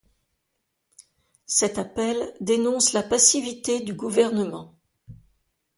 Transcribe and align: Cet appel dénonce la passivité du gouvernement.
Cet 1.45 1.77
appel 1.77 2.33
dénonce 2.41 2.91
la 2.93 3.03
passivité 3.03 3.81
du 3.81 3.93
gouvernement. 3.93 4.73